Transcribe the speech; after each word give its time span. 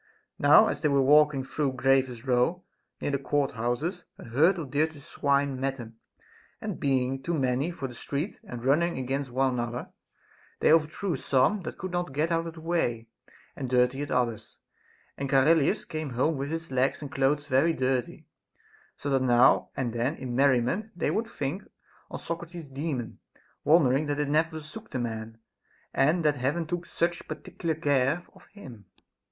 Now 0.39 0.65
as 0.65 0.81
they 0.81 0.89
were 0.89 0.99
walking 1.03 1.43
through 1.43 1.73
Gravers' 1.73 2.25
Row, 2.25 2.63
SOCRATES'S 2.99 3.01
DAEMON. 3.01 3.11
389 3.11 3.11
near 3.11 3.11
the 3.11 3.29
court 3.29 3.51
houses, 3.51 4.05
a 4.17 4.23
herd 4.23 4.57
of 4.57 4.71
dirty 4.71 4.97
swine 4.99 5.59
met 5.59 5.75
them; 5.75 5.97
and 6.59 6.79
being 6.79 7.21
too 7.21 7.35
many 7.37 7.69
for 7.69 7.87
the 7.87 7.93
street 7.93 8.41
and 8.43 8.65
running 8.65 8.97
against 8.97 9.29
one 9.29 9.53
another, 9.53 9.89
they 10.59 10.73
overthrew 10.73 11.15
some 11.15 11.61
that 11.61 11.77
could 11.77 11.91
not 11.91 12.13
get 12.13 12.31
out 12.31 12.47
of 12.47 12.55
the 12.55 12.61
way, 12.61 13.09
and 13.55 13.69
dirted 13.69 14.09
others; 14.09 14.57
and 15.19 15.29
Charillus 15.29 15.85
came 15.85 16.09
home 16.09 16.35
with 16.35 16.49
his 16.49 16.71
legs 16.71 17.03
and 17.03 17.11
clothes 17.11 17.47
very 17.47 17.73
dirty; 17.73 18.25
so 18.95 19.07
that 19.11 19.21
now 19.21 19.69
and 19.77 19.93
then 19.93 20.15
in 20.15 20.35
mer 20.35 20.49
riment 20.57 20.89
they 20.95 21.11
would 21.11 21.27
think 21.27 21.61
on 22.09 22.17
Socrates's 22.17 22.71
Daemon, 22.71 23.19
wondering 23.63 24.07
that 24.07 24.17
it 24.17 24.29
never 24.29 24.49
forsook 24.49 24.89
the 24.89 24.97
man, 24.97 25.37
and 25.93 26.25
that 26.25 26.37
Heaven 26.37 26.65
took 26.65 26.87
such 26.87 27.27
particular 27.27 27.75
care 27.75 28.23
of 28.33 28.47
him. 28.47 28.85